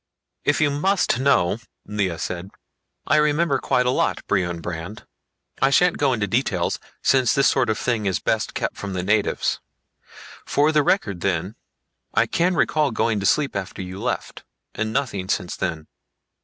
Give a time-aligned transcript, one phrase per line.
[0.43, 2.49] "If you must know," Lea said,
[3.05, 5.05] "I remember quite a lot, Brion Brandd.
[5.61, 9.03] I shan't go into details, since this sort of thing is best kept from the
[9.03, 9.59] natives.
[10.43, 11.53] For the record then,
[12.15, 14.43] I can recall going to sleep after you left.
[14.73, 15.85] And nothing since then.